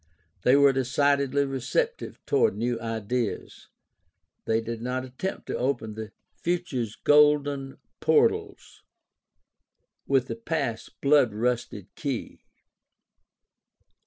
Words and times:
They 0.41 0.55
were 0.55 0.73
decidedly 0.73 1.45
receptive 1.45 2.19
toward 2.25 2.55
new 2.57 2.79
ideas. 2.81 3.67
They 4.45 4.59
did 4.59 4.81
not 4.81 5.05
attempt 5.05 5.45
to 5.45 5.55
open 5.59 5.93
"the 5.93 6.11
future's 6.41 6.95
golden 6.95 7.77
portals 7.99 8.81
with 10.07 10.25
the 10.25 10.35
past's 10.35 10.89
blood 10.89 11.33
rusted 11.35 11.93
key." 11.93 12.41